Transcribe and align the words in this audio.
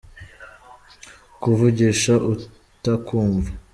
kuvugisha 1.41 2.13
utakumva. 2.31 3.49